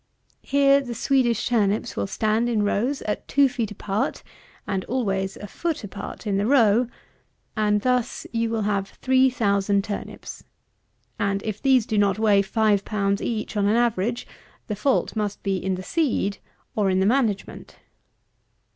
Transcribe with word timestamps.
Here 0.41 0.81
the 0.81 0.95
Swedish 0.95 1.45
turnips 1.47 1.95
will 1.95 2.07
stand 2.07 2.49
in 2.49 2.63
rows 2.63 3.03
at 3.03 3.27
two 3.27 3.47
feet 3.47 3.69
apart, 3.69 4.23
(and 4.65 4.83
always 4.85 5.37
a 5.37 5.45
foot 5.45 5.83
apart 5.83 6.25
in 6.25 6.37
the 6.37 6.47
row,) 6.47 6.87
and 7.55 7.81
thus 7.81 8.25
you 8.33 8.49
will 8.49 8.63
have 8.63 8.89
three 9.03 9.29
thousand 9.29 9.83
turnips; 9.83 10.43
and 11.19 11.43
if 11.43 11.61
these 11.61 11.85
do 11.85 11.99
not 11.99 12.17
weigh 12.17 12.41
five 12.41 12.83
pounds 12.83 13.21
each 13.21 13.55
on 13.55 13.67
an 13.67 13.75
average, 13.75 14.25
the 14.65 14.75
fault 14.75 15.15
must 15.15 15.43
be 15.43 15.57
in 15.57 15.75
the 15.75 15.83
seed 15.83 16.39
or 16.75 16.89
in 16.89 16.99
the 16.99 17.05
management. 17.05 17.75